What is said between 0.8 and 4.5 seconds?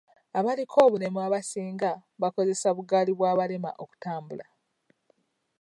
obulemu abasinga bakozesa bugaali bw'abalema okutambula.